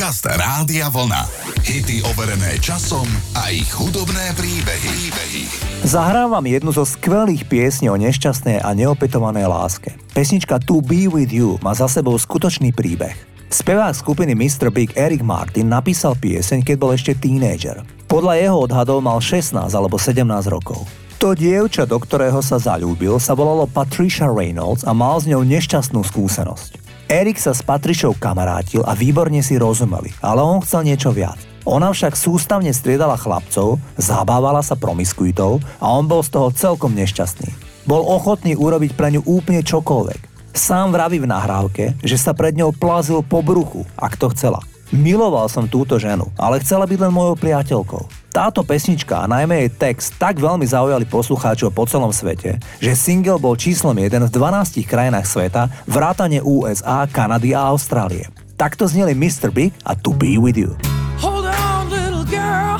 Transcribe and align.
Podcast 0.00 0.24
Rádia 0.32 0.88
Vlna. 0.88 1.28
Hity 1.60 2.00
overené 2.08 2.56
časom 2.56 3.04
a 3.36 3.52
ich 3.52 3.68
hudobné 3.68 4.32
príbehy. 4.32 5.12
príbehy. 5.12 5.44
Zahrávam 5.84 6.40
jednu 6.40 6.72
zo 6.72 6.88
skvelých 6.88 7.44
piesní 7.44 7.92
o 7.92 8.00
nešťastnej 8.00 8.64
a 8.64 8.72
neopetovanej 8.72 9.44
láske. 9.44 9.92
Pesnička 10.16 10.56
To 10.64 10.80
Be 10.80 11.04
With 11.04 11.36
You 11.36 11.60
má 11.60 11.76
za 11.76 11.84
sebou 11.84 12.16
skutočný 12.16 12.72
príbeh. 12.72 13.12
Spevák 13.52 13.92
skupiny 13.92 14.32
Mr. 14.32 14.72
Big 14.72 14.96
Eric 14.96 15.20
Martin 15.20 15.68
napísal 15.68 16.16
pieseň, 16.16 16.64
keď 16.64 16.76
bol 16.80 16.96
ešte 16.96 17.12
tínejdžer. 17.20 18.08
Podľa 18.08 18.40
jeho 18.40 18.56
odhadov 18.56 19.04
mal 19.04 19.20
16 19.20 19.52
alebo 19.68 20.00
17 20.00 20.24
rokov. 20.48 20.80
To 21.20 21.36
dievča, 21.36 21.84
do 21.84 22.00
ktorého 22.00 22.40
sa 22.40 22.56
zalúbil, 22.56 23.20
sa 23.20 23.36
volalo 23.36 23.68
Patricia 23.68 24.32
Reynolds 24.32 24.80
a 24.88 24.96
mal 24.96 25.20
s 25.20 25.28
ňou 25.28 25.44
nešťastnú 25.44 26.00
skúsenosť. 26.08 26.79
Erik 27.10 27.42
sa 27.42 27.50
s 27.50 27.58
Patrišou 27.66 28.14
kamarátil 28.22 28.86
a 28.86 28.94
výborne 28.94 29.42
si 29.42 29.58
rozumeli, 29.58 30.14
ale 30.22 30.46
on 30.46 30.62
chcel 30.62 30.86
niečo 30.86 31.10
viac. 31.10 31.42
Ona 31.66 31.90
však 31.90 32.14
sústavne 32.14 32.70
striedala 32.70 33.18
chlapcov, 33.18 33.82
zabávala 33.98 34.62
sa 34.62 34.78
promiskuitou 34.78 35.58
a 35.82 35.90
on 35.90 36.06
bol 36.06 36.22
z 36.22 36.30
toho 36.38 36.54
celkom 36.54 36.94
nešťastný. 36.94 37.50
Bol 37.82 38.06
ochotný 38.06 38.54
urobiť 38.54 38.94
pre 38.94 39.10
ňu 39.10 39.26
úplne 39.26 39.58
čokoľvek. 39.66 40.54
Sám 40.54 40.94
vraví 40.94 41.18
v 41.18 41.26
nahrávke, 41.26 41.98
že 41.98 42.14
sa 42.14 42.30
pred 42.30 42.54
ňou 42.54 42.70
plazil 42.70 43.26
po 43.26 43.42
bruchu, 43.42 43.82
ak 43.98 44.14
to 44.14 44.30
chcela. 44.30 44.62
Miloval 44.94 45.50
som 45.50 45.66
túto 45.66 45.98
ženu, 45.98 46.30
ale 46.38 46.62
chcela 46.62 46.86
byť 46.86 47.10
len 47.10 47.10
mojou 47.10 47.34
priateľkou. 47.34 48.19
Táto 48.30 48.62
pesnička 48.62 49.26
a 49.26 49.26
najmä 49.26 49.66
jej 49.66 49.70
text 49.74 50.14
tak 50.14 50.38
veľmi 50.38 50.62
zaujali 50.62 51.02
poslucháčov 51.02 51.74
po 51.74 51.82
celom 51.82 52.14
svete, 52.14 52.62
že 52.78 52.94
single 52.94 53.42
bol 53.42 53.58
číslom 53.58 53.98
1 53.98 54.06
v 54.06 54.30
12 54.30 54.86
krajinách 54.86 55.26
sveta, 55.26 55.66
vrátane 55.90 56.38
USA, 56.38 57.10
Kanady 57.10 57.58
a 57.58 57.66
Austrálie. 57.74 58.30
Takto 58.54 58.86
zneli 58.86 59.18
Mr. 59.18 59.50
Big 59.50 59.74
a 59.82 59.98
To 59.98 60.14
Be 60.14 60.38
With 60.38 60.54
You. 60.54 60.78
Hold 61.18 61.50
on, 61.50 61.90
little 61.90 62.22
girl, 62.22 62.78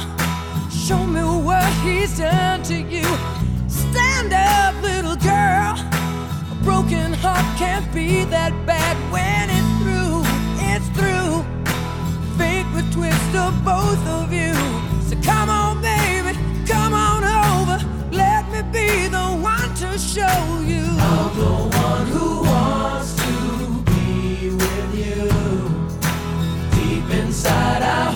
show 0.71 1.02
me 1.02 1.27
what 1.27 1.67
he's 1.83 2.15
done 2.15 2.63
to 2.71 2.79
you. 2.79 3.11
Stand 3.67 4.30
up, 4.30 4.79
little 4.87 5.19
girl, 5.19 5.74
a 6.46 6.57
broken 6.63 7.11
heart 7.19 7.43
can't 7.59 7.91
be 7.91 8.23
that 8.30 8.55
bad 8.63 8.95
when 9.11 9.51
it's 9.51 9.73
through, 9.83 10.23
it's 10.63 10.87
through. 10.95 11.43
Fate 12.39 12.71
would 12.71 12.87
twist 12.95 13.35
of 13.35 13.51
both 13.67 13.99
of 14.07 14.20
show 20.15 20.61
you. 20.66 20.83
I'm 20.83 21.37
the 21.39 21.53
one 21.79 22.07
who 22.09 22.43
wants 22.43 23.15
to 23.15 23.33
be 23.91 24.51
with 24.51 24.91
you. 25.02 25.30
Deep 26.75 27.09
inside, 27.15 27.83
I 27.83 28.10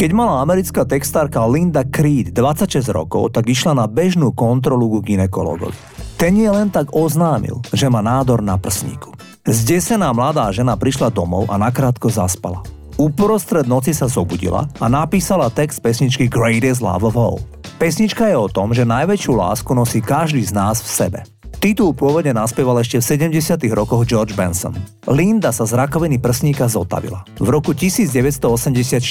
Keď 0.00 0.16
mala 0.16 0.40
americká 0.40 0.88
textárka 0.88 1.44
Linda 1.44 1.84
Creed 1.84 2.32
26 2.32 2.88
rokov, 2.88 3.36
tak 3.36 3.52
išla 3.52 3.76
na 3.76 3.84
bežnú 3.84 4.32
kontrolu 4.32 4.88
ku 4.88 5.04
ginekologovi. 5.04 5.76
Ten 6.16 6.40
jej 6.40 6.48
len 6.48 6.72
tak 6.72 6.96
oznámil, 6.96 7.60
že 7.68 7.84
má 7.92 8.00
nádor 8.00 8.40
na 8.40 8.56
prsníku. 8.56 9.12
Zdesená 9.44 10.08
mladá 10.16 10.48
žena 10.56 10.72
prišla 10.80 11.12
domov 11.12 11.52
a 11.52 11.60
nakrátko 11.60 12.08
zaspala. 12.08 12.64
Uprostred 13.00 13.64
noci 13.64 13.96
sa 13.96 14.04
zobudila 14.12 14.68
a 14.76 14.84
napísala 14.84 15.48
text 15.48 15.80
pesničky 15.80 16.28
Greatest 16.28 16.84
Love 16.84 17.08
of 17.08 17.16
All. 17.16 17.40
Pesnička 17.80 18.28
je 18.28 18.36
o 18.36 18.44
tom, 18.44 18.76
že 18.76 18.84
najväčšiu 18.84 19.40
lásku 19.40 19.72
nosí 19.72 20.04
každý 20.04 20.44
z 20.44 20.52
nás 20.52 20.84
v 20.84 20.88
sebe. 20.92 21.20
Titul 21.58 21.90
pôvodne 21.90 22.30
naspieval 22.30 22.78
ešte 22.78 23.02
v 23.02 23.34
70. 23.34 23.58
rokoch 23.74 24.06
George 24.06 24.38
Benson. 24.38 24.78
Linda 25.10 25.50
sa 25.50 25.66
z 25.66 25.74
rakoviny 25.74 26.22
prsníka 26.22 26.70
zotavila. 26.70 27.26
V 27.42 27.50
roku 27.50 27.74
1984 27.74 29.02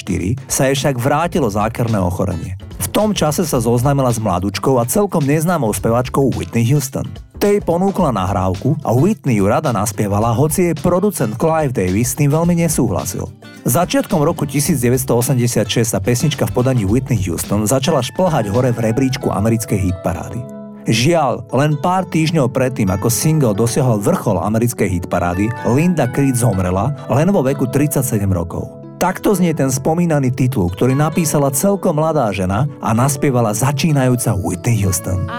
sa 0.48 0.62
jej 0.64 0.74
však 0.74 0.96
vrátilo 0.96 1.52
zákerné 1.52 2.00
ochorenie. 2.00 2.56
V 2.80 2.88
tom 2.88 3.12
čase 3.12 3.44
sa 3.44 3.60
zoznámila 3.60 4.08
s 4.08 4.18
mladúčkou 4.18 4.80
a 4.80 4.88
celkom 4.88 5.22
neznámou 5.22 5.70
spevačkou 5.76 6.32
Whitney 6.32 6.64
Houston. 6.72 7.06
Tej 7.40 7.64
ponúkla 7.64 8.12
nahrávku 8.12 8.76
a 8.84 8.92
Whitney 8.92 9.40
ju 9.40 9.48
rada 9.48 9.72
naspievala, 9.72 10.28
hoci 10.36 10.72
jej 10.72 10.76
producent 10.76 11.40
Clive 11.40 11.72
Davis 11.72 12.12
s 12.12 12.18
tým 12.20 12.28
veľmi 12.28 12.52
nesúhlasil. 12.52 13.32
Začiatkom 13.64 14.20
roku 14.20 14.44
1986 14.44 15.88
sa 15.88 16.04
pesnička 16.04 16.44
v 16.44 16.52
podaní 16.52 16.84
Whitney 16.84 17.16
Houston 17.24 17.64
začala 17.64 18.04
šplhať 18.04 18.52
hore 18.52 18.76
v 18.76 18.92
rebríčku 18.92 19.32
americkej 19.32 19.88
hitparády. 19.88 20.59
Žiaľ, 20.90 21.46
len 21.54 21.78
pár 21.78 22.02
týždňov 22.02 22.50
predtým, 22.50 22.90
ako 22.90 23.06
single 23.06 23.54
dosiahol 23.54 24.02
vrchol 24.02 24.42
americkej 24.42 24.98
hitparády, 24.98 25.46
Linda 25.70 26.10
Creed 26.10 26.34
zomrela 26.34 26.90
len 27.06 27.30
vo 27.30 27.46
veku 27.46 27.70
37 27.70 28.18
rokov. 28.26 28.66
Takto 28.98 29.30
znie 29.30 29.54
ten 29.54 29.70
spomínaný 29.70 30.34
titul, 30.34 30.66
ktorý 30.66 30.98
napísala 30.98 31.54
celkom 31.54 31.94
mladá 31.94 32.26
žena 32.34 32.66
a 32.82 32.90
naspievala 32.90 33.54
začínajúca 33.54 34.34
Whitney 34.34 34.82
Houston. 34.82 35.30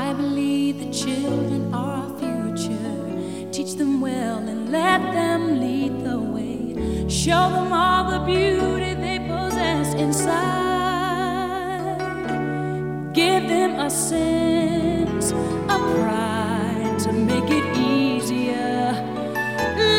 Show 7.11 7.51
them 7.53 7.69
all 7.69 8.07
the 8.09 8.23
beauty 8.23 8.95
they 8.97 9.19
possess 9.27 9.93
inside. 9.99 10.31
Give 13.13 13.45
them 13.45 13.77
a 13.77 13.91
sense 13.91 14.60
of 15.31 15.81
pride 15.95 16.99
to 16.99 17.11
make 17.11 17.49
it 17.49 17.65
easier. 17.77 18.93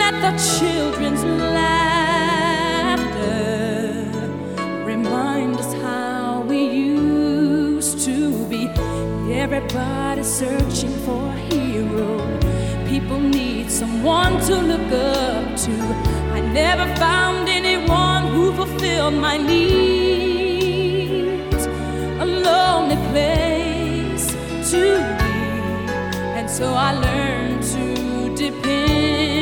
Let 0.01 0.15
the 0.21 0.33
children's 0.59 1.25
laughter 1.25 2.03
remind 4.85 5.57
us 5.57 5.73
how 5.83 6.43
we 6.49 6.61
used 6.69 8.01
to 8.07 8.47
be. 8.49 8.69
Everybody 9.33 10.23
searching 10.23 10.95
for 11.07 11.23
a 11.27 11.37
hero. 11.53 12.19
People 12.87 13.21
need 13.21 13.71
someone 13.71 14.41
to 14.43 14.55
look 14.57 14.93
up 14.93 15.57
to 15.57 15.73
I 16.35 16.41
Never 16.53 16.87
found 16.97 17.49
anyone 17.49 18.27
who 18.27 18.53
fulfilled 18.53 19.15
my 19.15 19.39
needs. 19.39 20.37
A 22.21 22.27
lonely 22.27 22.97
place 23.11 24.27
to 24.71 25.22
so 26.53 26.75
I 26.75 26.93
learned 26.93 27.63
to 27.63 28.35
depend 28.37 29.42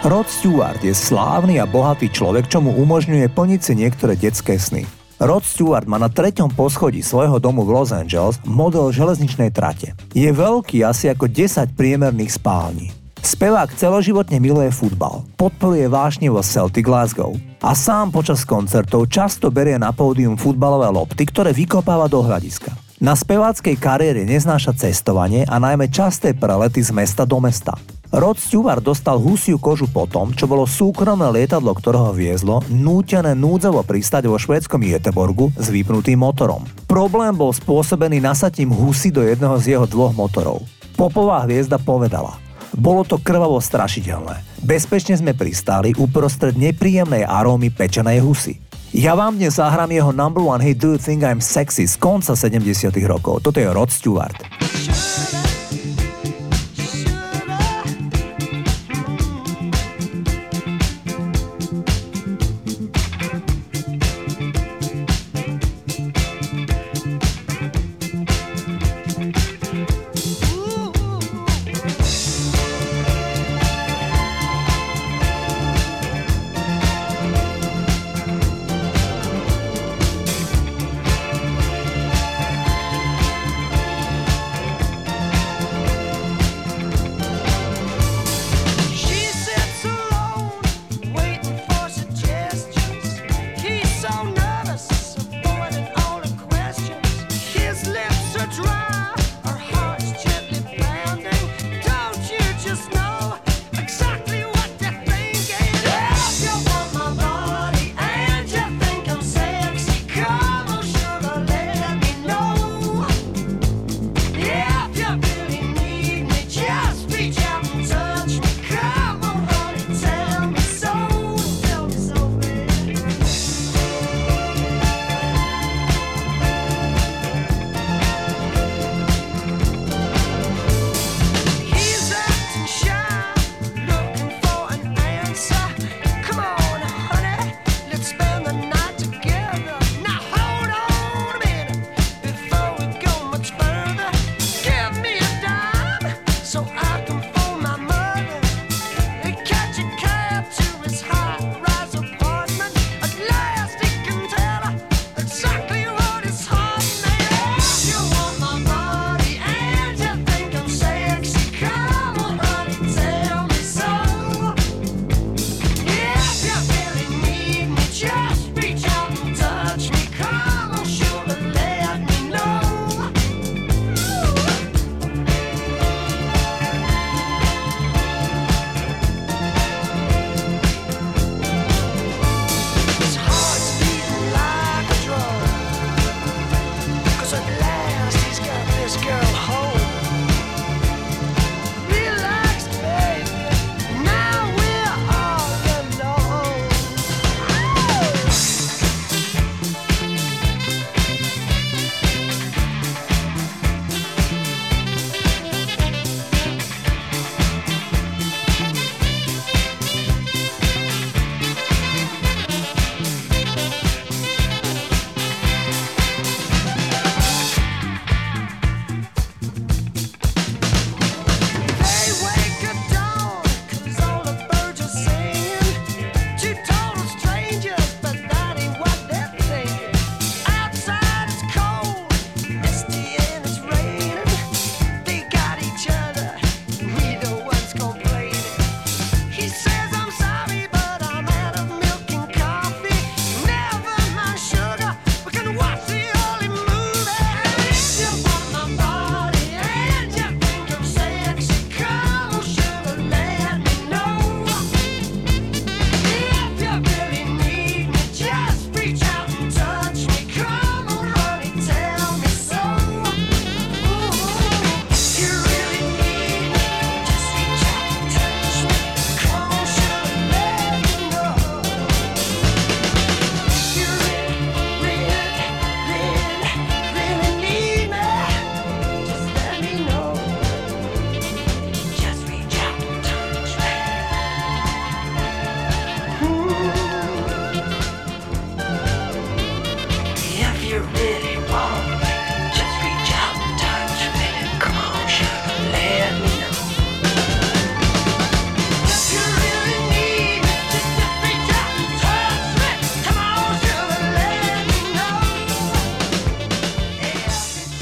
Rod 0.00 0.32
Stewart 0.32 0.80
je 0.80 0.96
slávny 0.96 1.60
a 1.60 1.68
bohatý 1.68 2.08
človek, 2.08 2.48
čo 2.48 2.64
mu 2.64 2.72
umožňuje 2.72 3.28
plniť 3.36 3.60
si 3.60 3.76
niektoré 3.76 4.16
detské 4.16 4.56
sny. 4.56 4.88
Rod 5.20 5.44
Stewart 5.44 5.84
má 5.84 6.00
na 6.00 6.08
treťom 6.08 6.56
poschodí 6.56 7.04
svojho 7.04 7.36
domu 7.36 7.68
v 7.68 7.76
Los 7.76 7.92
Angeles 7.92 8.40
model 8.48 8.96
železničnej 8.96 9.52
trate. 9.52 9.92
Je 10.16 10.32
veľký 10.32 10.80
asi 10.88 11.12
ako 11.12 11.28
10 11.28 11.76
priemerných 11.76 12.32
spální. 12.32 12.88
Spevák 13.20 13.76
celoživotne 13.76 14.40
miluje 14.40 14.72
futbal, 14.72 15.20
podporuje 15.36 15.84
vášnivo 15.84 16.40
Celtic 16.40 16.88
Glasgow 16.88 17.36
a 17.60 17.76
sám 17.76 18.08
počas 18.08 18.48
koncertov 18.48 19.04
často 19.12 19.52
berie 19.52 19.76
na 19.76 19.92
pódium 19.92 20.40
futbalové 20.40 20.88
lopty, 20.88 21.28
ktoré 21.28 21.52
vykopáva 21.52 22.08
do 22.08 22.24
hľadiska. 22.24 22.89
Na 23.00 23.16
speváckej 23.16 23.80
kariére 23.80 24.28
neznáša 24.28 24.76
cestovanie 24.76 25.48
a 25.48 25.56
najmä 25.56 25.88
časté 25.88 26.36
prelety 26.36 26.84
z 26.84 26.92
mesta 26.92 27.24
do 27.24 27.40
mesta. 27.40 27.72
Rod 28.12 28.36
Stewart 28.36 28.84
dostal 28.84 29.16
husiu 29.16 29.56
kožu 29.56 29.88
po 29.88 30.04
tom, 30.04 30.36
čo 30.36 30.44
bolo 30.44 30.68
súkromné 30.68 31.32
lietadlo, 31.32 31.72
ktorého 31.72 32.12
viezlo, 32.12 32.60
nútené 32.68 33.32
núdzovo 33.32 33.80
pristať 33.88 34.28
vo 34.28 34.36
švédskom 34.36 34.84
Jeteborgu 34.84 35.48
s 35.56 35.72
vypnutým 35.72 36.20
motorom. 36.20 36.68
Problém 36.84 37.32
bol 37.32 37.56
spôsobený 37.56 38.20
nasatím 38.20 38.68
husy 38.68 39.08
do 39.08 39.24
jedného 39.24 39.56
z 39.56 39.80
jeho 39.80 39.88
dvoch 39.88 40.12
motorov. 40.12 40.68
Popová 40.92 41.48
hviezda 41.48 41.80
povedala 41.80 42.36
bolo 42.76 43.02
to 43.02 43.18
krvavo 43.18 43.58
strašidelné. 43.58 44.46
Bezpečne 44.62 45.18
sme 45.18 45.34
pristáli 45.34 45.90
uprostred 45.98 46.54
nepríjemnej 46.54 47.26
arómy 47.26 47.74
pečenej 47.74 48.22
husy. 48.22 48.62
Ja 48.90 49.14
vám 49.14 49.38
dnes 49.38 49.54
zahrám 49.54 49.86
jeho 49.94 50.10
number 50.10 50.42
one 50.42 50.58
hit 50.64 50.82
Do 50.82 50.88
You 50.88 50.98
Think 50.98 51.22
I'm 51.22 51.38
Sexy 51.38 51.86
z 51.86 51.94
konca 51.94 52.34
70 52.34 52.90
rokov. 53.06 53.38
Toto 53.38 53.62
je 53.62 53.70
Rod 53.70 53.86
Stewart. 53.86 54.34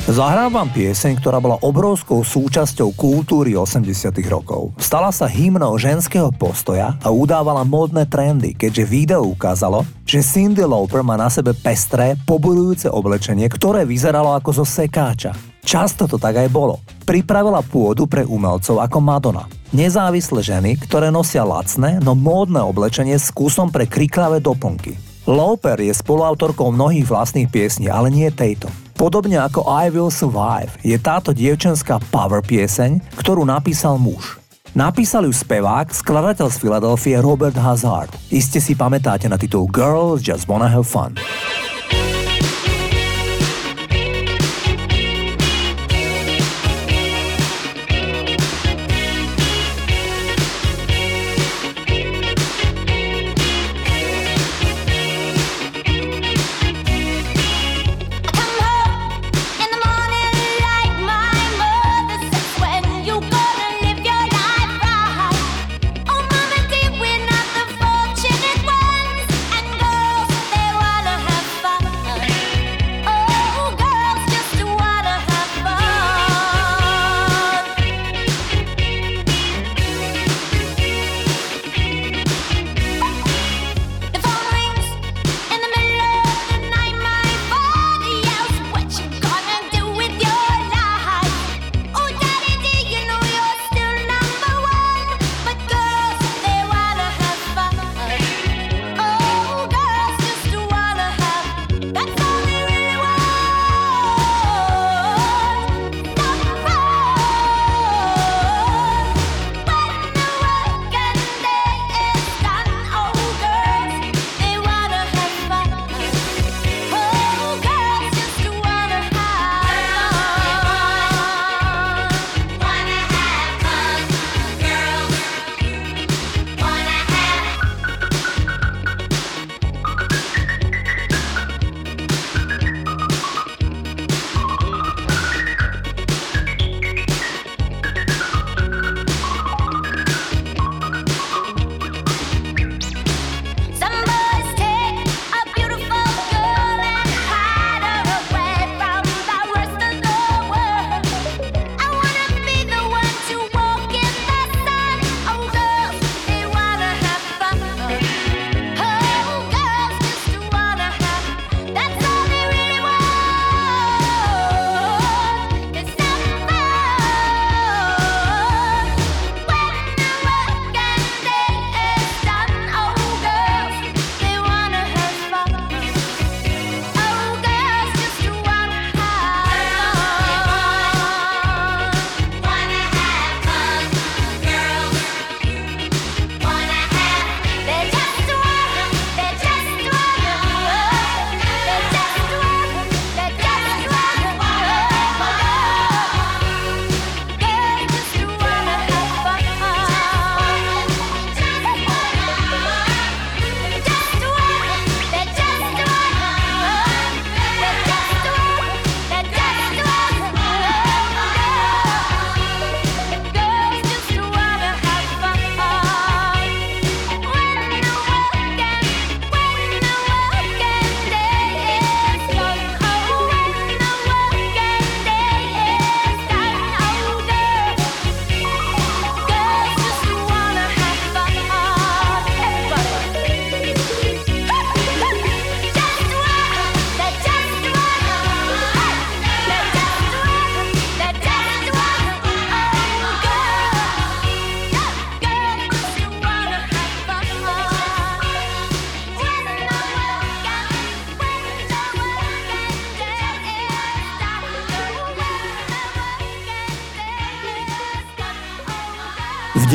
Zahrám 0.09 0.57
vám 0.57 0.73
pieseň, 0.73 1.21
ktorá 1.21 1.37
bola 1.37 1.61
obrovskou 1.61 2.25
súčasťou 2.25 2.97
kultúry 2.97 3.53
80 3.53 4.09
rokov. 4.33 4.73
Stala 4.81 5.13
sa 5.13 5.29
hymnou 5.29 5.77
ženského 5.77 6.33
postoja 6.33 6.97
a 7.05 7.13
udávala 7.13 7.61
módne 7.61 8.09
trendy, 8.09 8.57
keďže 8.57 8.89
video 8.89 9.21
ukázalo, 9.29 9.85
že 10.09 10.25
Cindy 10.25 10.65
Lauper 10.65 11.05
má 11.05 11.21
na 11.21 11.29
sebe 11.29 11.53
pestré, 11.53 12.17
pobudujúce 12.25 12.89
oblečenie, 12.89 13.53
ktoré 13.53 13.85
vyzeralo 13.85 14.33
ako 14.33 14.65
zo 14.65 14.65
sekáča. 14.65 15.37
Často 15.61 16.09
to 16.09 16.17
tak 16.17 16.41
aj 16.41 16.49
bolo. 16.49 16.81
Pripravila 17.05 17.61
pôdu 17.61 18.09
pre 18.09 18.25
umelcov 18.25 18.81
ako 18.81 19.05
Madonna. 19.05 19.45
Nezávislé 19.77 20.41
ženy, 20.41 20.81
ktoré 20.89 21.13
nosia 21.13 21.45
lacné, 21.45 22.01
no 22.01 22.17
módne 22.17 22.65
oblečenie 22.65 23.21
s 23.21 23.29
kusom 23.29 23.69
pre 23.69 23.85
kriklavé 23.85 24.41
doplnky. 24.41 24.97
Lauper 25.29 25.77
je 25.85 25.93
spoluautorkou 25.93 26.73
mnohých 26.73 27.05
vlastných 27.05 27.53
piesní, 27.53 27.93
ale 27.93 28.09
nie 28.09 28.33
tejto. 28.33 28.73
Podobne 28.99 29.39
ako 29.39 29.63
I 29.71 29.95
Will 29.95 30.11
Survive 30.11 30.75
je 30.83 30.99
táto 30.99 31.31
dievčenská 31.31 32.03
power 32.11 32.43
pieseň, 32.43 33.15
ktorú 33.15 33.47
napísal 33.47 33.95
muž. 33.95 34.43
Napísal 34.75 35.31
ju 35.31 35.31
spevák, 35.31 35.95
skladateľ 35.95 36.51
z 36.51 36.59
Filadelfie 36.59 37.15
Robert 37.23 37.55
Hazard. 37.55 38.11
Iste 38.27 38.59
si 38.59 38.75
pamätáte 38.75 39.31
na 39.31 39.39
titul 39.39 39.71
Girls 39.71 40.19
Just 40.19 40.51
Wanna 40.51 40.67
Have 40.67 40.83
Fun. 40.83 41.15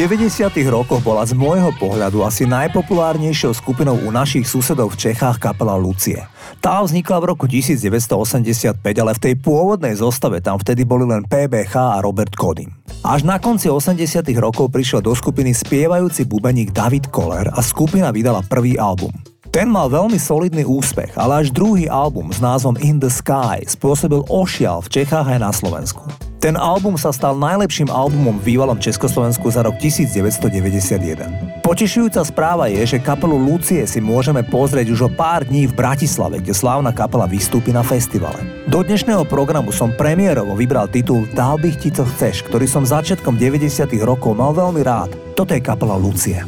90. 0.04 0.52
rokoch 0.68 1.00
bola 1.00 1.24
z 1.24 1.32
môjho 1.32 1.72
pohľadu 1.80 2.28
asi 2.28 2.44
najpopulárnejšou 2.44 3.56
skupinou 3.56 3.96
u 4.04 4.12
našich 4.12 4.44
susedov 4.44 4.92
v 4.92 5.00
Čechách 5.00 5.40
kapela 5.40 5.80
Lucie. 5.80 6.20
Tá 6.60 6.84
vznikla 6.84 7.24
v 7.24 7.26
roku 7.32 7.48
1985, 7.48 8.84
ale 8.84 9.12
v 9.16 9.20
tej 9.24 9.34
pôvodnej 9.40 9.96
zostave 9.96 10.44
tam 10.44 10.60
vtedy 10.60 10.84
boli 10.84 11.08
len 11.08 11.24
PBH 11.24 11.96
a 11.96 12.04
Robert 12.04 12.36
Kodin. 12.36 12.76
Až 13.00 13.24
na 13.24 13.40
konci 13.40 13.72
80. 13.72 14.28
rokov 14.44 14.76
prišiel 14.76 15.00
do 15.00 15.16
skupiny 15.16 15.56
spievajúci 15.56 16.28
bubeník 16.28 16.76
David 16.76 17.08
Koller 17.08 17.48
a 17.56 17.64
skupina 17.64 18.12
vydala 18.12 18.44
prvý 18.44 18.76
album. 18.76 19.16
Ten 19.56 19.72
mal 19.72 19.88
veľmi 19.88 20.20
solidný 20.20 20.68
úspech, 20.68 21.16
ale 21.16 21.48
až 21.48 21.56
druhý 21.56 21.88
album 21.88 22.28
s 22.28 22.44
názvom 22.44 22.76
In 22.84 23.00
the 23.00 23.08
Sky 23.08 23.64
spôsobil 23.64 24.20
ošial 24.28 24.84
v 24.84 25.00
Čechách 25.00 25.32
aj 25.32 25.40
na 25.40 25.56
Slovensku. 25.56 26.33
Ten 26.44 26.60
album 26.60 27.00
sa 27.00 27.16
stal 27.16 27.40
najlepším 27.40 27.88
albumom 27.88 28.36
v 28.36 28.52
bývalom 28.52 28.76
Československu 28.76 29.48
za 29.48 29.64
rok 29.64 29.80
1991. 29.80 31.64
Potešujúca 31.64 32.20
správa 32.20 32.68
je, 32.68 32.84
že 32.84 33.00
kapelu 33.00 33.40
Lucie 33.40 33.80
si 33.88 34.04
môžeme 34.04 34.44
pozrieť 34.44 34.92
už 34.92 35.08
o 35.08 35.10
pár 35.16 35.48
dní 35.48 35.72
v 35.72 35.78
Bratislave, 35.80 36.44
kde 36.44 36.52
slávna 36.52 36.92
kapela 36.92 37.32
vystúpi 37.32 37.72
na 37.72 37.80
festivale. 37.80 38.44
Do 38.68 38.84
dnešného 38.84 39.24
programu 39.24 39.72
som 39.72 39.96
premiérovo 39.96 40.52
vybral 40.60 40.92
titul 40.92 41.32
Dal 41.32 41.56
bych 41.64 41.80
ti, 41.80 41.90
co 41.96 42.04
chceš, 42.04 42.44
ktorý 42.52 42.68
som 42.68 42.84
začiatkom 42.84 43.40
90 43.40 43.88
rokov 44.04 44.36
mal 44.36 44.52
veľmi 44.52 44.84
rád. 44.84 45.16
Toto 45.40 45.56
je 45.56 45.64
kapela 45.64 45.96
Lucie. 45.96 46.44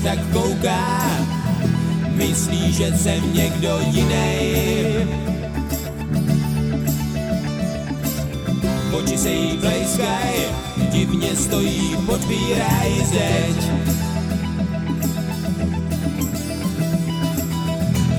Tak 0.00 0.18
kouká, 0.32 1.10
myslí, 2.14 2.72
že 2.72 2.96
jsem 2.96 3.34
někdo 3.34 3.78
jiný. 3.90 4.94
Oči 8.92 9.18
se 9.18 9.30
jí 9.30 9.56
blejskaj, 9.56 10.34
divně 10.90 11.36
stojí, 11.36 11.96
podpíraj 12.06 12.92
zeď. 13.04 13.70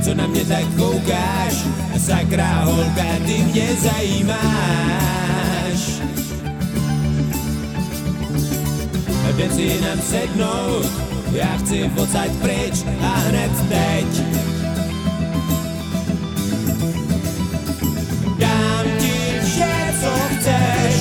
Co 0.03 0.13
na 0.15 0.27
mě 0.27 0.45
tak 0.45 0.65
koukáš, 0.77 1.53
sakra 1.97 2.63
holka, 2.63 3.03
ty 3.25 3.37
mě 3.37 3.67
zajímáš. 3.75 5.07
Jdem 9.37 9.51
si 9.51 9.81
nám 9.81 10.01
sednout, 10.01 11.06
ja 11.37 11.53
chci 11.61 11.85
odsaď 11.93 12.31
preč 12.41 12.81
a 12.97 13.11
hned 13.29 13.53
teď. 13.69 14.09
Dám 18.41 18.85
ti 18.97 19.17
vše, 19.45 19.75
co 20.01 20.11
chceš, 20.33 20.95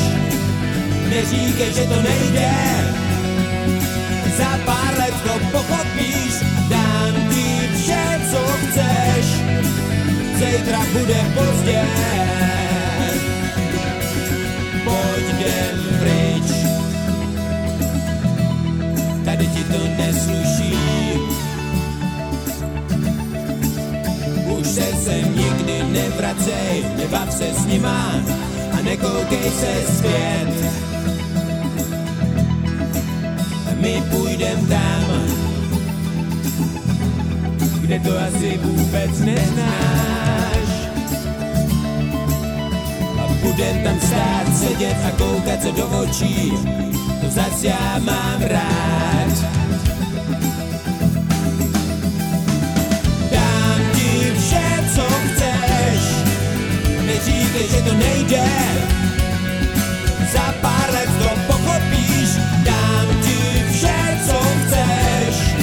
neříkej, 1.08 1.72
že 1.72 1.84
to 1.88 1.98
nejde. 2.02 2.52
Za 4.36 4.52
pár 4.68 4.92
let 4.98 5.16
to 5.24 5.34
pochopíš, 5.52 6.34
dám 6.68 7.14
ti 7.32 7.48
vše, 7.74 8.04
co 8.30 8.40
chceš, 8.60 9.26
zítra 10.36 10.80
bude 10.92 11.20
pozdě. 11.34 11.80
Pojď 14.84 15.26
jdem 15.40 15.76
pryč, 16.00 16.15
to 19.72 19.78
nesluší. 19.98 20.76
Už 24.58 24.66
se 24.66 24.86
sem 25.04 25.36
nikdy 25.36 25.82
nevracej, 25.82 26.84
nebav 26.96 27.32
se 27.32 27.52
s 27.54 27.66
nima 27.66 28.12
a 28.72 28.82
nekoukej 28.82 29.50
se 29.50 29.92
zpět. 29.98 30.86
My 33.80 34.02
půjdem 34.10 34.66
tam, 34.66 35.04
kde 37.80 38.00
to 38.00 38.18
asi 38.18 38.58
vůbec 38.62 39.18
neznáš. 39.18 40.68
A 43.18 43.28
budem 43.42 43.82
tam 43.84 44.00
stát, 44.00 44.56
sedět 44.58 44.96
a 45.06 45.10
koukat 45.10 45.62
se 45.62 45.72
do 45.72 45.88
očí, 45.88 46.52
to 47.26 47.32
zas 47.32 47.62
já 47.62 47.98
mám 47.98 48.40
rád. 48.40 49.34
Dám 53.32 53.80
ti 53.94 54.32
vše, 54.38 54.90
co 54.94 55.02
chceš, 55.02 56.02
neříkej, 57.06 57.68
že 57.70 57.82
to 57.82 57.94
nejde, 57.94 58.46
za 60.32 60.54
pár 60.60 60.90
let 60.92 61.08
to 61.18 61.52
pochopíš, 61.52 62.30
dám 62.64 63.06
ti 63.22 63.64
vše, 63.72 64.20
co 64.26 64.38
chceš, 64.62 65.54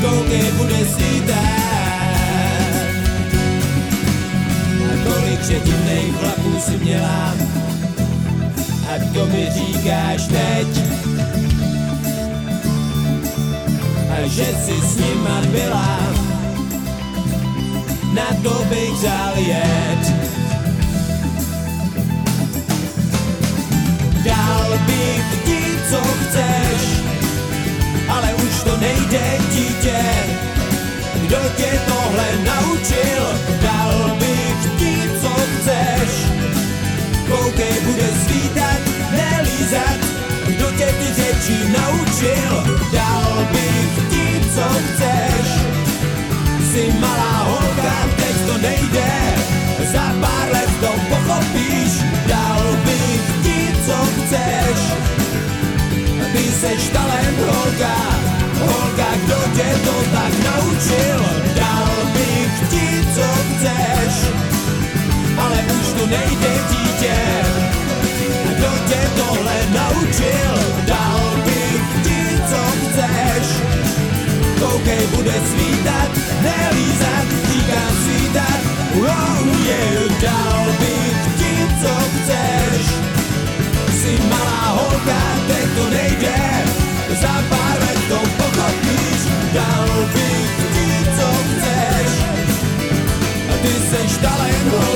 koukej, 0.00 0.52
bude 0.52 0.86
svítat. 0.86 1.36
A 4.92 5.08
kolik 5.08 5.40
předivných 5.40 6.16
chlapů 6.16 6.60
si 6.60 6.76
měla, 6.76 7.31
a 8.92 8.98
to 9.14 9.26
mi 9.26 9.48
říkáš 9.50 10.26
teď. 10.26 10.68
A 14.12 14.26
že 14.26 14.44
si 14.44 14.86
s 14.86 14.96
nima 14.96 15.40
byla, 15.46 15.98
na 18.14 18.26
to 18.42 18.64
bych 18.68 18.92
vzal 18.92 19.32
jet. 19.36 20.12
Dal 24.24 24.78
bych 24.86 25.44
ti, 25.44 25.62
co 25.90 26.00
chceš, 26.02 26.82
ale 28.08 28.34
už 28.34 28.62
to 28.62 28.76
nejde, 28.76 29.38
dítě. 29.52 30.02
Kdo 31.22 31.38
tě 31.56 31.80
tohle 31.86 32.28
naučil, 32.44 33.24
dal 33.62 34.16
bych 34.18 34.78
ti, 34.78 35.10
co 35.22 35.28
chceš, 35.28 36.41
koukej, 37.32 37.76
bude 37.84 38.08
svítat, 38.24 38.80
nelízat, 39.10 40.00
kdo 40.46 40.66
tě 40.78 40.88
ty 40.98 41.08
řeči 41.18 41.56
naučil, 41.78 42.54
dal 42.92 43.46
bych 43.52 43.92
ti, 44.10 44.26
co 44.54 44.64
chceš. 44.86 45.46
Jsi 46.68 46.92
malá 47.00 47.34
holka, 47.48 47.96
teď 48.16 48.36
to 48.46 48.58
nejde, 48.58 49.12
za 49.92 50.06
pár 50.20 50.46
let 50.52 50.70
to 50.80 50.92
pochopíš, 51.08 51.92
dal 52.28 52.62
bych 52.84 53.24
ti, 53.42 53.58
co 53.86 53.96
chceš. 54.16 54.78
Ty 56.32 56.44
seš 56.60 56.88
talent 56.88 57.38
holka, 57.38 57.96
holka, 58.60 59.08
kdo 59.24 59.38
tě 59.56 59.68
to 59.84 59.94
tak 60.12 60.32
naučil, 60.44 61.41
už 65.80 65.92
to 65.92 66.06
nejde 66.06 66.52
dítě. 66.70 67.16
Kdo 68.44 68.70
tě 68.88 69.00
tohle 69.16 69.56
naučil, 69.74 70.54
dal 70.86 71.20
bych 71.44 71.82
ti, 72.04 72.42
co 72.50 72.62
chceš. 72.80 73.46
Koukej, 74.60 75.06
bude 75.06 75.34
svítat, 75.50 76.10
nelízat, 76.42 77.26
říkám 77.52 77.92
svítat, 78.04 78.60
oh 78.94 79.66
yeah, 79.66 80.20
dal 80.22 80.64
bych 80.80 81.20
ti, 81.38 81.66
co 81.82 81.94
chceš. 82.14 82.86
Jsi 83.94 84.18
malá 84.30 84.66
holka, 84.68 85.22
teď 85.46 85.66
to 85.76 85.90
nejde, 85.90 86.64
za 87.20 87.42
pár 87.50 87.76
let 87.80 87.98
to 88.08 88.18
pochopíš, 88.36 89.22
dal 89.52 89.88
bych 90.14 90.52
ti, 90.74 91.06
co 91.16 91.28
chceš. 91.48 92.10
Ty 93.62 93.72
seš 93.90 94.16
talent 94.16 94.91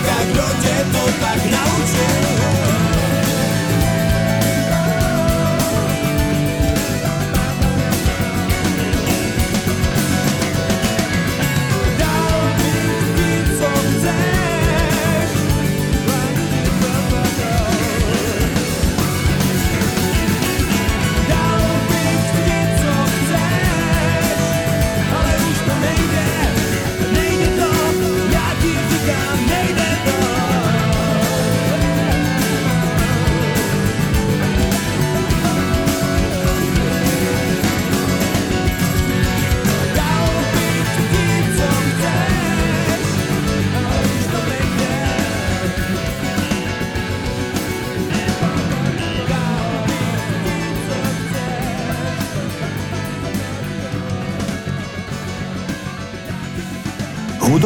holka, 0.00 0.14
holka, 0.14 0.24
kdo 0.24 0.62
tě 0.62 0.86
to 0.92 1.12
tak 1.20 1.44
naučil? 1.50 2.69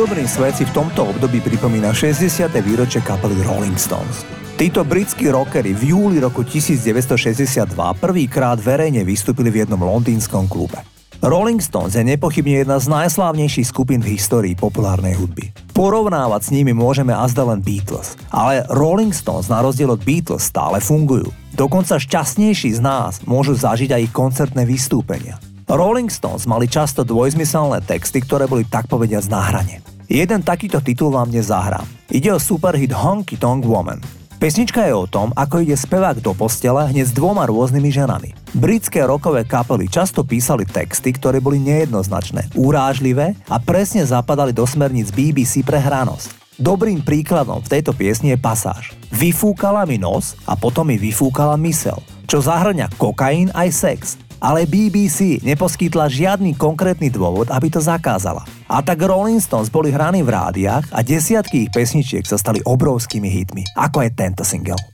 Hudobný 0.04 0.28
svet 0.28 0.60
si 0.60 0.68
v 0.68 0.76
tomto 0.76 1.16
období 1.16 1.40
pripomína 1.40 1.88
60. 1.96 2.52
výročie 2.60 3.00
kapely 3.00 3.40
Rolling 3.40 3.80
Stones. 3.80 4.20
Títo 4.60 4.84
britskí 4.84 5.32
rockery 5.32 5.72
v 5.72 5.96
júli 5.96 6.20
roku 6.20 6.44
1962 6.44 7.72
prvýkrát 7.96 8.60
verejne 8.60 9.00
vystúpili 9.00 9.48
v 9.48 9.64
jednom 9.64 9.80
londýnskom 9.80 10.44
klube. 10.44 10.76
Rolling 11.24 11.56
Stones 11.56 11.96
je 11.96 12.04
nepochybne 12.04 12.68
jedna 12.68 12.76
z 12.76 12.92
najslávnejších 12.92 13.64
skupín 13.64 14.04
v 14.04 14.20
histórii 14.20 14.52
populárnej 14.52 15.16
hudby. 15.16 15.56
Porovnávať 15.72 16.40
s 16.44 16.50
nimi 16.52 16.76
môžeme 16.76 17.16
azda 17.16 17.40
len 17.48 17.64
Beatles, 17.64 18.12
ale 18.28 18.60
Rolling 18.68 19.16
Stones 19.16 19.48
na 19.48 19.64
rozdiel 19.64 19.88
od 19.88 20.04
Beatles 20.04 20.44
stále 20.44 20.84
fungujú. 20.84 21.32
Dokonca 21.56 21.96
šťastnejší 21.96 22.76
z 22.76 22.80
nás 22.84 23.24
môžu 23.24 23.56
zažiť 23.56 23.88
aj 23.88 24.04
ich 24.04 24.12
koncertné 24.12 24.68
vystúpenia. 24.68 25.40
Rolling 25.64 26.12
Stones 26.12 26.44
mali 26.44 26.68
často 26.68 27.08
dvojzmyselné 27.08 27.80
texty, 27.88 28.20
ktoré 28.20 28.44
boli 28.44 28.68
tak 28.68 28.84
povediať 28.84 29.32
na 29.32 29.40
hrane. 29.40 29.93
Jeden 30.04 30.44
takýto 30.44 30.84
titul 30.84 31.16
vám 31.16 31.32
dnes 31.32 31.48
zahrám. 31.48 31.88
Ide 32.12 32.28
o 32.28 32.36
superhit 32.36 32.92
Honky 32.92 33.40
Tonk 33.40 33.64
Woman. 33.64 34.04
Pesnička 34.36 34.84
je 34.84 34.92
o 34.92 35.08
tom, 35.08 35.32
ako 35.32 35.64
ide 35.64 35.72
spevák 35.72 36.20
do 36.20 36.36
postele 36.36 36.84
hneď 36.92 37.08
s 37.08 37.16
dvoma 37.16 37.48
rôznymi 37.48 37.88
ženami. 37.88 38.30
Britské 38.52 39.00
rokové 39.08 39.48
kapely 39.48 39.88
často 39.88 40.20
písali 40.20 40.68
texty, 40.68 41.16
ktoré 41.16 41.40
boli 41.40 41.56
nejednoznačné, 41.64 42.52
urážlivé 42.52 43.32
a 43.48 43.56
presne 43.56 44.04
zapadali 44.04 44.52
do 44.52 44.68
smerníc 44.68 45.08
BBC 45.08 45.64
pre 45.64 45.80
hranosť. 45.80 46.60
Dobrým 46.60 47.00
príkladom 47.00 47.64
v 47.64 47.70
tejto 47.72 47.96
piesni 47.96 48.36
je 48.36 48.38
pasáž. 48.38 48.92
Vyfúkala 49.08 49.88
mi 49.88 49.96
nos 49.96 50.36
a 50.44 50.52
potom 50.52 50.84
mi 50.84 51.00
vyfúkala 51.00 51.56
mysel, 51.64 51.96
čo 52.28 52.44
zahrňa 52.44 52.92
kokain 53.00 53.48
aj 53.56 53.68
sex 53.72 54.20
ale 54.44 54.68
BBC 54.68 55.40
neposkytla 55.40 56.12
žiadny 56.12 56.52
konkrétny 56.60 57.08
dôvod, 57.08 57.48
aby 57.48 57.72
to 57.72 57.80
zakázala. 57.80 58.44
A 58.68 58.84
tak 58.84 59.00
Rolling 59.00 59.40
Stones 59.40 59.72
boli 59.72 59.88
hraní 59.88 60.20
v 60.20 60.36
rádiách 60.36 60.92
a 60.92 61.00
desiatky 61.00 61.64
ich 61.64 61.72
pesničiek 61.72 62.28
sa 62.28 62.36
stali 62.36 62.60
obrovskými 62.60 63.32
hitmi, 63.32 63.64
ako 63.72 64.04
je 64.04 64.10
tento 64.12 64.44
single. 64.44 64.93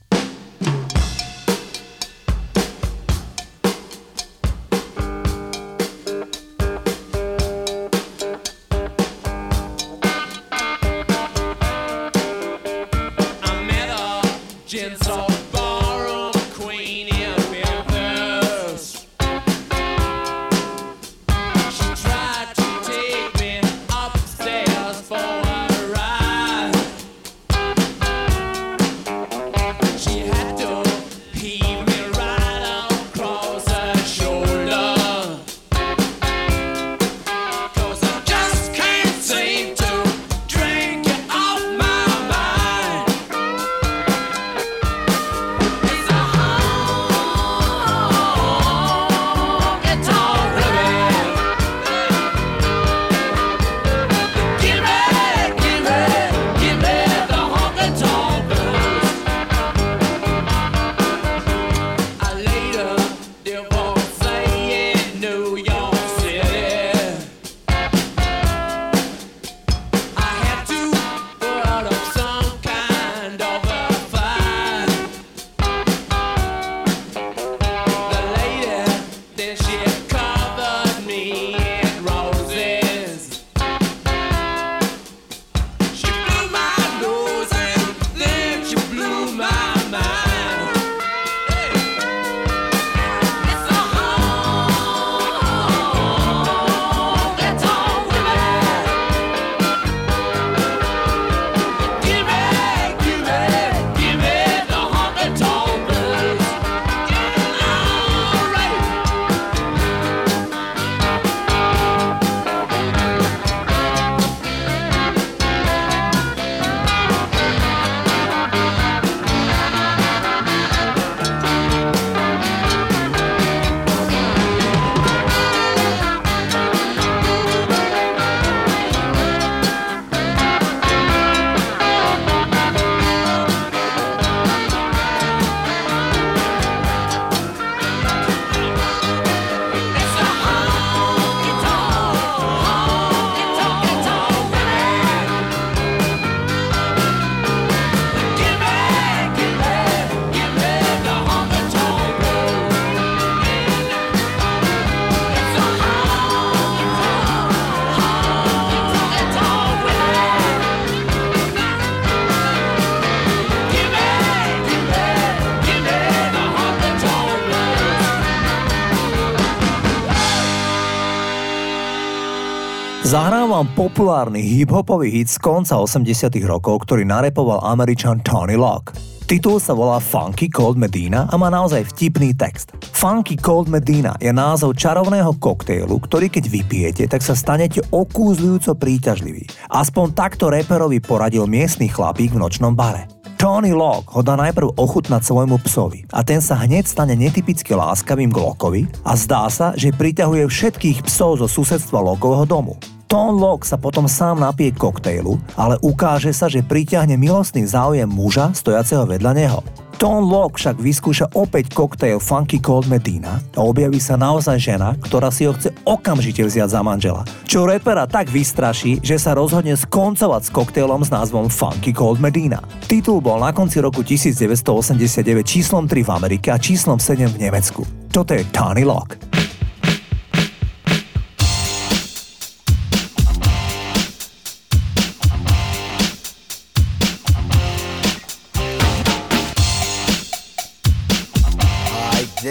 Vám 173.61 173.77
populárny 173.77 174.41
hip-hopový 174.41 175.21
hit 175.21 175.29
z 175.29 175.37
konca 175.37 175.77
80 175.77 176.33
rokov, 176.49 176.81
ktorý 176.81 177.05
narepoval 177.05 177.61
američan 177.61 178.17
Tony 178.25 178.57
Locke. 178.57 178.97
Titul 179.29 179.61
sa 179.61 179.77
volá 179.77 180.01
Funky 180.01 180.49
Cold 180.49 180.81
Medina 180.81 181.29
a 181.29 181.37
má 181.37 181.53
naozaj 181.53 181.93
vtipný 181.93 182.33
text. 182.33 182.73
Funky 182.81 183.37
Cold 183.37 183.69
Medina 183.69 184.17
je 184.17 184.33
názov 184.33 184.73
čarovného 184.73 185.37
koktejlu, 185.37 185.93
ktorý 185.93 186.33
keď 186.33 186.49
vypijete, 186.49 187.03
tak 187.05 187.21
sa 187.21 187.37
stanete 187.37 187.85
okúzľujúco 187.93 188.73
príťažlivý. 188.81 189.45
Aspoň 189.69 190.17
takto 190.17 190.49
reperovi 190.49 190.97
poradil 190.97 191.45
miestny 191.45 191.85
chlapík 191.85 192.33
v 192.33 192.41
nočnom 192.41 192.73
bare. 192.73 193.05
Tony 193.37 193.77
Locke 193.77 194.09
ho 194.17 194.25
dá 194.25 194.41
najprv 194.41 194.73
ochutnať 194.73 195.21
svojmu 195.21 195.61
psovi 195.69 196.09
a 196.17 196.25
ten 196.25 196.41
sa 196.41 196.57
hneď 196.65 196.89
stane 196.89 197.13
netypicky 197.13 197.77
láskavým 197.77 198.33
k 198.33 198.41
Lockovi 198.41 198.89
a 199.05 199.13
zdá 199.13 199.45
sa, 199.53 199.77
že 199.77 199.93
priťahuje 199.93 200.49
všetkých 200.49 201.05
psov 201.05 201.45
zo 201.45 201.45
susedstva 201.45 202.01
Lockového 202.01 202.49
domu. 202.49 202.81
Tom 203.11 203.35
Locke 203.35 203.67
sa 203.67 203.75
potom 203.75 204.07
sám 204.07 204.39
napije 204.39 204.71
koktejlu, 204.71 205.35
ale 205.59 205.75
ukáže 205.83 206.31
sa, 206.31 206.47
že 206.47 206.63
priťahne 206.63 207.19
milostný 207.19 207.67
záujem 207.67 208.07
muža 208.07 208.55
stojaceho 208.55 209.03
vedľa 209.03 209.31
neho. 209.35 209.59
Tom 209.99 210.23
Locke 210.23 210.55
však 210.55 210.79
vyskúša 210.79 211.27
opäť 211.35 211.75
koktejl 211.75 212.23
Funky 212.23 212.63
Cold 212.63 212.87
Medina 212.87 213.43
a 213.51 213.67
objaví 213.67 213.99
sa 213.99 214.15
naozaj 214.15 214.55
žena, 214.63 214.95
ktorá 214.95 215.27
si 215.27 215.43
ho 215.43 215.51
chce 215.51 215.75
okamžite 215.83 216.39
vziať 216.39 216.71
za 216.71 216.79
manžela. 216.79 217.27
Čo 217.43 217.67
repera 217.67 218.07
tak 218.07 218.31
vystraší, 218.31 219.03
že 219.03 219.19
sa 219.19 219.35
rozhodne 219.35 219.75
skoncovať 219.75 220.47
s 220.47 220.53
koktejlom 220.55 221.03
s 221.03 221.11
názvom 221.11 221.51
Funky 221.51 221.91
Cold 221.91 222.23
Medina. 222.23 222.63
Titul 222.87 223.19
bol 223.19 223.43
na 223.43 223.51
konci 223.51 223.83
roku 223.83 224.07
1989 224.07 225.19
číslom 225.43 225.83
3 225.83 225.99
v 225.99 226.09
Amerike 226.15 226.47
a 226.47 226.55
číslom 226.55 226.95
7 226.95 227.27
v 227.27 227.43
Nemecku. 227.43 227.83
Toto 228.07 228.31
je 228.31 228.47
Tony 228.55 228.87
Locke. 228.87 229.30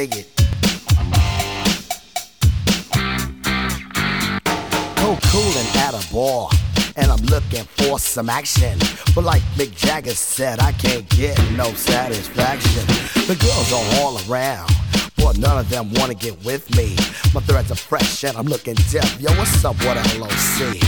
Dig 0.06 0.16
it. 0.16 0.28
Go 4.96 5.18
coolin' 5.28 5.70
at 5.76 5.92
a 5.92 6.02
bar, 6.12 6.48
and 6.96 7.10
I'm 7.10 7.22
looking 7.26 7.64
for 7.76 7.98
some 7.98 8.30
action. 8.30 8.78
But 9.14 9.24
like 9.24 9.42
Mick 9.58 9.76
Jagger 9.76 10.14
said, 10.14 10.58
I 10.58 10.72
can't 10.72 11.06
get 11.10 11.36
no 11.52 11.74
satisfaction. 11.74 12.86
The 13.28 13.36
girls 13.36 13.72
are 13.74 14.00
all 14.00 14.16
around. 14.24 14.70
But 15.18 15.36
none 15.36 15.58
of 15.58 15.68
them 15.68 15.92
wanna 15.92 16.14
get 16.14 16.42
with 16.46 16.64
me. 16.76 16.96
My 17.34 17.42
threads 17.42 17.70
are 17.70 17.82
fresh 17.90 18.24
and 18.24 18.34
I'm 18.38 18.46
looking 18.46 18.76
deaf. 18.90 19.20
Yo, 19.20 19.30
what's 19.36 19.62
up, 19.66 19.76
what 19.84 19.96
LOC? 20.18 20.80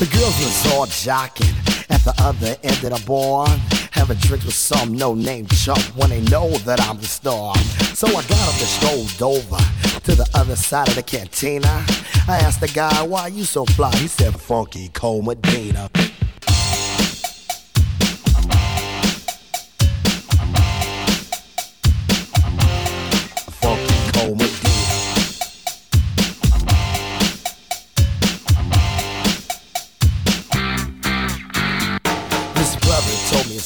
The 0.00 0.08
girls 0.16 0.36
was 0.40 0.72
all 0.72 0.86
jocking 0.86 1.54
at 1.90 2.02
the 2.04 2.14
other 2.22 2.56
end 2.62 2.82
of 2.84 2.92
the 2.98 3.02
bar. 3.06 3.48
Having 3.96 4.18
drinks 4.18 4.46
with 4.46 4.54
some 4.54 4.92
no-name 4.92 5.46
chump 5.46 5.82
when 5.96 6.10
they 6.10 6.20
know 6.22 6.50
that 6.58 6.80
I'm 6.80 6.98
the 6.98 7.06
star. 7.06 7.56
So 7.94 8.06
I 8.06 8.22
got 8.22 8.48
up 8.48 8.60
and 8.60 9.08
strolled 9.10 9.22
over 9.22 9.56
to 10.04 10.14
the 10.14 10.28
other 10.34 10.54
side 10.54 10.88
of 10.88 10.94
the 10.94 11.02
cantina. 11.02 11.84
I 12.28 12.38
asked 12.38 12.60
the 12.60 12.68
guy, 12.68 13.02
why 13.02 13.28
you 13.28 13.44
so 13.44 13.64
fly? 13.64 13.90
He 13.96 14.06
said, 14.06 14.38
Funky 14.40 14.88
Cole 14.90 15.22
Medina. 15.22 15.90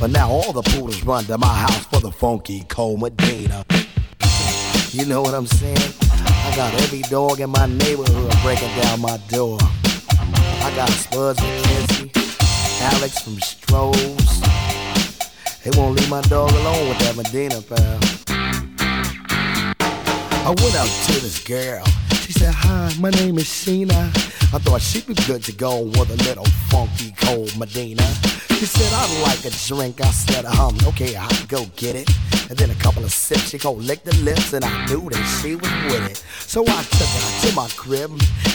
But 0.00 0.10
now 0.10 0.30
all 0.30 0.52
the 0.52 0.62
poodles 0.62 1.02
run 1.02 1.24
to 1.24 1.36
my 1.38 1.52
house 1.52 1.84
for 1.86 2.00
the 2.00 2.12
funky 2.12 2.64
cold 2.68 3.00
Medina. 3.00 3.64
You 4.92 5.04
know 5.06 5.22
what 5.22 5.34
I'm 5.34 5.46
saying? 5.46 5.94
I 6.12 6.52
got 6.54 6.72
every 6.82 7.02
dog 7.02 7.40
in 7.40 7.50
my 7.50 7.66
neighborhood 7.66 8.32
breaking 8.42 8.74
down 8.80 9.00
my 9.00 9.16
door. 9.28 9.58
I 9.60 10.72
got 10.76 10.88
Spuds 10.90 11.40
McKenzie, 11.40 12.10
Alex 12.94 13.18
from 13.22 13.34
Strohs. 13.38 14.38
They 15.64 15.76
won't 15.76 15.96
leave 15.96 16.08
my 16.08 16.22
dog 16.22 16.52
alone 16.52 16.88
with 16.88 16.98
that 17.00 17.16
Medina, 17.16 17.60
pal. 17.60 17.98
I 20.46 20.54
went 20.62 20.76
out 20.76 20.88
to 21.06 21.12
this 21.20 21.42
girl. 21.42 21.84
She 22.20 22.32
said, 22.32 22.54
Hi, 22.54 22.94
my 23.00 23.10
name 23.10 23.36
is 23.36 23.44
Sheena. 23.46 24.27
I 24.50 24.56
thought 24.56 24.80
she'd 24.80 25.06
be 25.06 25.12
good 25.26 25.44
to 25.44 25.52
go 25.52 25.82
with 25.82 26.08
a 26.08 26.16
little 26.24 26.46
funky 26.70 27.12
cold 27.20 27.54
Medina. 27.58 28.02
She 28.58 28.64
said, 28.64 28.90
I'd 28.94 29.22
like 29.22 29.44
a 29.44 29.50
drink. 29.68 30.00
I 30.00 30.10
said, 30.10 30.46
um, 30.46 30.74
okay, 30.86 31.14
I'll 31.16 31.46
go 31.48 31.66
get 31.76 31.94
it. 31.94 32.08
And 32.48 32.56
then 32.56 32.70
a 32.70 32.74
couple 32.76 33.04
of 33.04 33.12
sips, 33.12 33.50
she 33.50 33.58
go 33.58 33.72
lick 33.72 34.04
the 34.04 34.16
lips, 34.16 34.54
and 34.54 34.64
I 34.64 34.86
knew 34.86 35.10
that 35.10 35.40
she 35.42 35.54
was 35.54 35.70
with 35.92 36.10
it. 36.10 36.16
So 36.40 36.62
I 36.66 36.82
took 36.82 37.08
her 37.08 37.48
to 37.48 37.54
my 37.54 37.68
crib, 37.76 38.10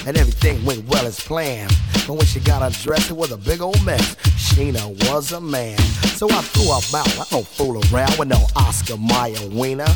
and 0.08 0.18
everything 0.18 0.66
went 0.66 0.88
well 0.88 1.06
as 1.06 1.20
planned. 1.20 1.72
But 2.08 2.16
when 2.16 2.26
she 2.26 2.40
got 2.40 2.64
undressed, 2.64 3.12
it 3.12 3.16
was 3.16 3.32
a 3.32 3.38
big 3.38 3.62
old 3.62 3.86
mess. 3.86 4.16
Sheena 4.34 5.12
was 5.12 5.32
a 5.32 5.40
man. 5.40 5.78
So 6.18 6.28
I 6.28 6.42
threw 6.42 6.72
her 6.74 6.98
out. 6.98 7.20
I 7.20 7.26
don't 7.30 7.46
fool 7.46 7.80
around 7.94 8.18
with 8.18 8.30
no 8.30 8.44
Oscar 8.56 8.98
Mayer 8.98 9.48
wiener. 9.52 9.94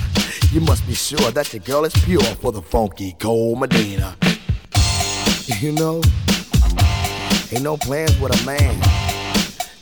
You 0.51 0.61
must 0.61 0.85
be 0.85 0.93
sure 0.93 1.31
that 1.31 1.51
your 1.53 1.63
girl 1.63 1.85
is 1.85 1.93
pure 2.05 2.21
for 2.21 2.51
the 2.51 2.61
funky 2.61 3.15
cold 3.19 3.59
Medina. 3.59 4.15
You 5.61 5.71
know, 5.71 6.01
ain't 7.53 7.63
no 7.63 7.77
plans 7.77 8.19
with 8.19 8.37
a 8.41 8.45
man. 8.45 8.75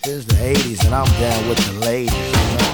It's 0.03 0.25
the 0.25 0.35
80s 0.35 0.85
and 0.85 0.93
I'm 0.93 1.07
down 1.19 1.49
with 1.49 1.57
the 1.65 1.73
ladies, 1.79 2.13
you 2.13 2.31
know. 2.53 2.71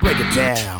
Break 0.00 0.18
it 0.18 0.34
down. 0.34 0.79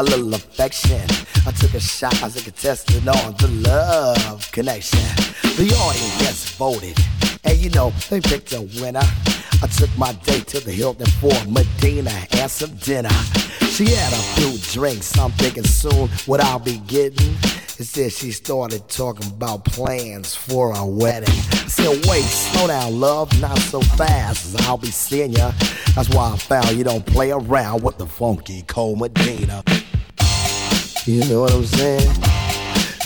A 0.00 0.02
little 0.02 0.32
affection. 0.32 1.02
I 1.46 1.50
took 1.52 1.74
a 1.74 1.80
shot 1.80 2.22
as 2.22 2.34
a 2.34 2.42
contestant 2.42 3.06
on 3.06 3.34
the 3.34 3.48
love 3.68 4.50
connection. 4.50 4.98
The 5.42 5.74
audience 5.76 6.52
voted, 6.56 6.96
and 7.44 7.58
you 7.58 7.68
know 7.70 7.92
they 8.08 8.20
picked 8.20 8.54
a 8.54 8.62
winner. 8.80 9.02
I 9.62 9.66
took 9.66 9.90
my 9.98 10.12
date 10.24 10.46
to 10.48 10.60
the 10.60 10.72
Hilton 10.72 11.06
for 11.20 11.34
Medina 11.46 12.12
and 12.32 12.50
some 12.50 12.74
dinner. 12.76 13.10
She 13.60 13.90
had 13.90 14.12
a 14.14 14.22
few 14.40 14.56
drinks, 14.72 15.18
I'm 15.18 15.32
thinking 15.32 15.64
soon 15.64 16.08
what 16.24 16.40
I'll 16.40 16.58
be 16.58 16.78
getting. 16.86 17.36
Instead, 17.78 18.12
she 18.12 18.30
started 18.32 18.88
talking 18.88 19.26
about 19.28 19.66
plans 19.66 20.34
for 20.34 20.72
a 20.74 20.84
wedding. 20.84 21.28
I 21.28 21.68
said, 21.68 22.06
wait, 22.06 22.24
slow 22.24 22.68
down, 22.68 23.00
love, 23.00 23.38
not 23.40 23.58
so 23.58 23.80
fast, 23.82 24.54
as 24.54 24.66
I'll 24.66 24.78
be 24.78 24.90
seeing 24.90 25.32
ya. 25.32 25.52
That's 25.94 26.08
why 26.08 26.32
I 26.32 26.36
found 26.38 26.70
you 26.72 26.84
don't 26.84 27.04
play 27.04 27.32
around 27.32 27.82
with 27.82 27.98
the 27.98 28.06
funky 28.06 28.62
cold 28.62 28.98
Medina. 28.98 29.62
You 31.10 31.26
know 31.26 31.42
what 31.42 31.50
I'm 31.50 31.66
saying? 31.66 32.06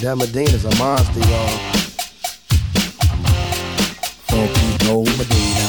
That 0.04 0.20
Medina's 0.20 0.68
a 0.68 0.72
monster, 0.76 1.24
y'all. 1.24 1.56
Funky 4.28 4.68
cold 4.84 5.08
Medina. 5.16 5.66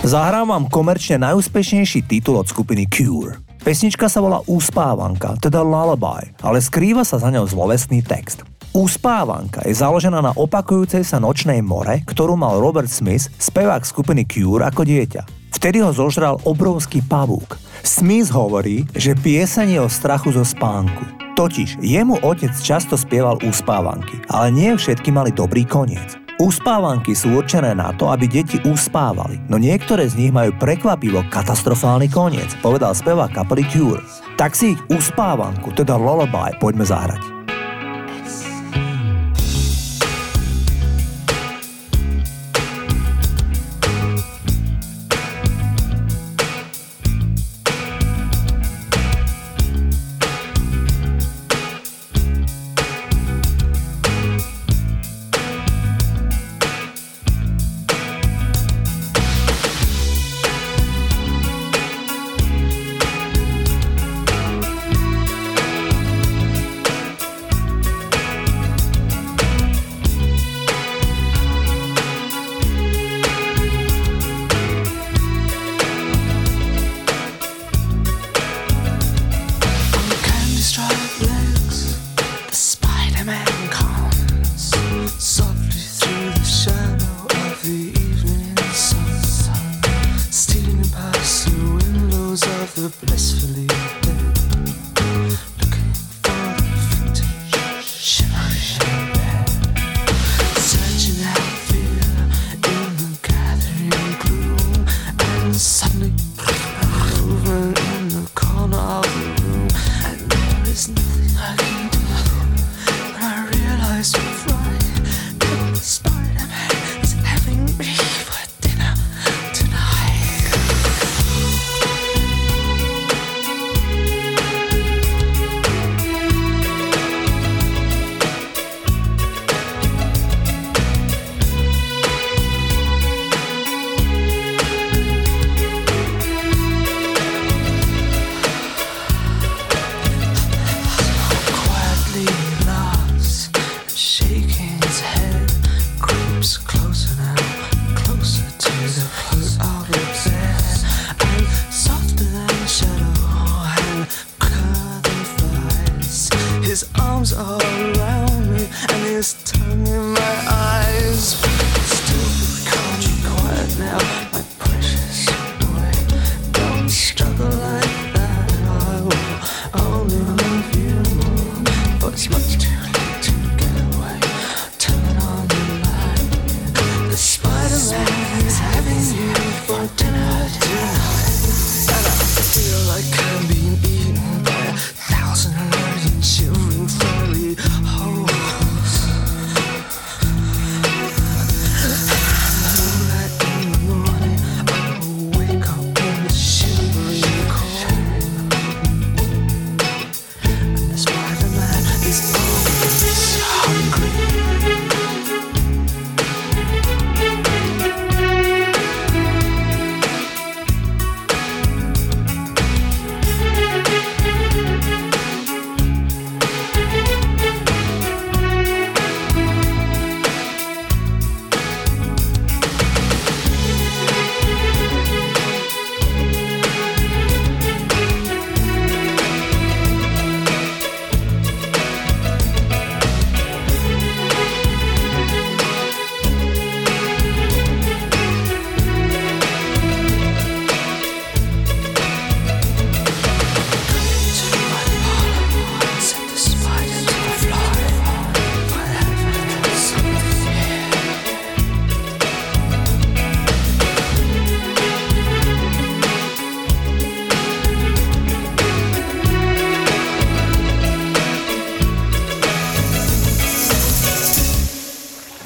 Zahrám 0.00 0.48
vám 0.48 0.64
komerčne 0.72 1.20
najúspešnejší 1.20 2.08
titul 2.08 2.40
od 2.40 2.48
skupiny 2.48 2.88
Cure. 2.88 3.44
Pesnička 3.60 4.08
sa 4.08 4.24
volá 4.24 4.40
Úspávanka, 4.48 5.36
teda 5.44 5.60
Lullaby, 5.60 6.40
ale 6.40 6.64
skrýva 6.64 7.04
sa 7.04 7.20
za 7.20 7.28
ňou 7.28 7.44
zlovesný 7.44 8.00
text. 8.00 8.48
Úspávanka 8.74 9.62
je 9.62 9.70
založená 9.70 10.18
na 10.18 10.34
opakujúcej 10.34 11.06
sa 11.06 11.22
nočnej 11.22 11.62
more, 11.62 12.02
ktorú 12.10 12.34
mal 12.34 12.58
Robert 12.58 12.90
Smith, 12.90 13.30
spevák 13.38 13.86
skupiny 13.86 14.26
Cure 14.26 14.66
ako 14.66 14.82
dieťa. 14.82 15.54
Vtedy 15.54 15.78
ho 15.78 15.94
zožral 15.94 16.42
obrovský 16.42 16.98
pavúk. 17.06 17.54
Smith 17.86 18.34
hovorí, 18.34 18.82
že 18.98 19.14
pieseň 19.14 19.78
je 19.78 19.80
o 19.80 19.86
strachu 19.86 20.34
zo 20.34 20.42
spánku. 20.42 21.06
Totiž 21.38 21.78
jemu 21.86 22.18
otec 22.26 22.50
často 22.58 22.98
spieval 22.98 23.38
úspávanky, 23.46 24.26
ale 24.26 24.50
nie 24.50 24.74
všetky 24.74 25.14
mali 25.14 25.30
dobrý 25.30 25.62
koniec. 25.62 26.18
Uspávanky 26.42 27.14
sú 27.14 27.38
určené 27.38 27.78
na 27.78 27.94
to, 27.94 28.10
aby 28.10 28.26
deti 28.26 28.58
uspávali, 28.66 29.38
no 29.46 29.54
niektoré 29.54 30.10
z 30.10 30.18
nich 30.18 30.32
majú 30.34 30.50
prekvapivo 30.58 31.22
katastrofálny 31.30 32.10
koniec, 32.10 32.50
povedal 32.58 32.90
spevák 32.90 33.38
kapely 33.38 33.62
Cure. 33.70 34.02
Tak 34.34 34.58
si 34.58 34.74
ich 34.74 34.80
uspávanku, 34.90 35.70
teda 35.78 35.94
lullaby, 35.94 36.58
poďme 36.58 36.82
zahrať. 36.82 37.43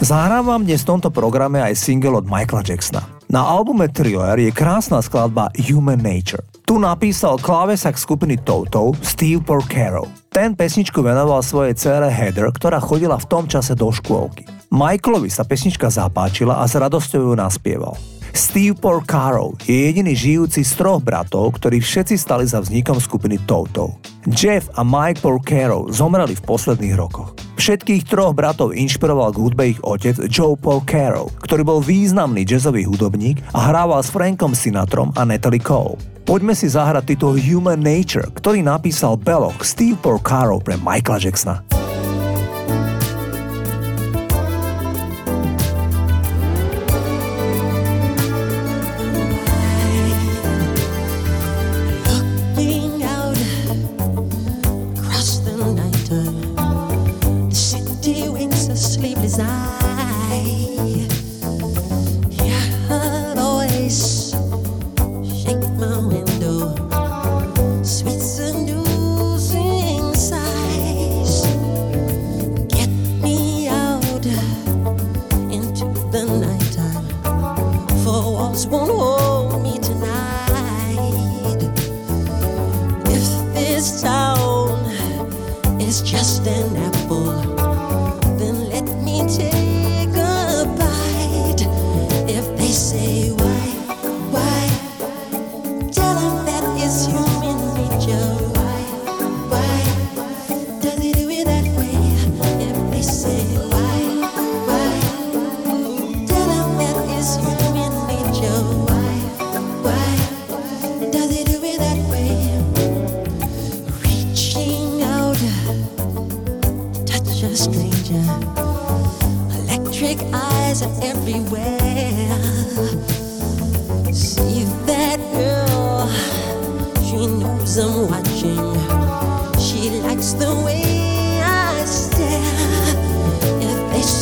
Zahrám 0.09 0.64
dnes 0.64 0.88
v 0.88 0.96
tomto 0.96 1.12
programe 1.12 1.61
aj 1.61 1.76
single 1.76 2.16
od 2.16 2.24
Michaela 2.24 2.64
Jacksona. 2.64 3.04
Na 3.28 3.44
albume 3.44 3.92
Thriller 3.92 4.40
je 4.40 4.48
krásna 4.48 5.04
skladba 5.04 5.52
Human 5.68 6.00
Nature. 6.00 6.48
Tu 6.64 6.80
napísal 6.80 7.36
klávesak 7.36 8.00
skupiny 8.00 8.40
Toto 8.40 8.96
Steve 9.04 9.44
Porcaro. 9.44 10.09
Ten 10.32 10.56
pesničku 10.56 11.04
venoval 11.04 11.44
svojej 11.44 11.76
cére 11.76 12.09
Heather, 12.09 12.48
ktorá 12.48 12.80
chodila 12.80 13.20
v 13.20 13.28
tom 13.28 13.44
čase 13.44 13.76
do 13.76 13.92
škôlky. 13.92 14.48
Michaelovi 14.72 15.28
sa 15.28 15.44
pesnička 15.44 15.92
zapáčila 15.92 16.56
a 16.56 16.64
s 16.64 16.72
radosťou 16.72 17.28
ju 17.28 17.34
naspieval. 17.36 17.92
Steve 18.32 18.80
Porcaro 18.80 19.61
je 19.68 19.92
jediný 19.92 20.16
žijúci 20.16 20.64
z 20.64 20.72
troch 20.72 21.04
bratov, 21.04 21.61
ktorí 21.61 21.84
všetci 21.84 22.16
stali 22.16 22.48
za 22.48 22.64
vznikom 22.64 22.96
skupiny 22.96 23.44
Toto. 23.44 24.00
Jeff 24.26 24.66
a 24.74 24.82
Mike 24.82 25.22
Porcaro 25.22 25.86
zomreli 25.94 26.34
v 26.34 26.42
posledných 26.42 26.98
rokoch. 26.98 27.38
Všetkých 27.58 28.06
troch 28.06 28.34
bratov 28.34 28.74
inšpiroval 28.74 29.30
k 29.34 29.42
hudbe 29.42 29.64
ich 29.70 29.80
otec 29.86 30.18
Joe 30.26 30.58
Porcaro, 30.58 31.30
ktorý 31.42 31.62
bol 31.62 31.78
významný 31.78 32.42
jazzový 32.42 32.86
hudobník 32.86 33.42
a 33.54 33.70
hrával 33.70 34.02
s 34.02 34.10
Frankom 34.10 34.54
Sinatrom 34.54 35.14
a 35.14 35.22
Natalie 35.22 35.62
Cole. 35.62 35.98
Poďme 36.26 36.52
si 36.52 36.68
zahrať 36.68 37.14
titul 37.14 37.40
Human 37.40 37.80
Nature, 37.80 38.28
ktorý 38.36 38.60
napísal 38.60 39.16
Belloch 39.16 39.64
Steve 39.64 39.96
Porcaro 39.96 40.60
pre 40.60 40.76
Michaela 40.76 41.22
Jacksona. 41.22 41.88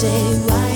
say 0.06 0.38
why 0.46 0.75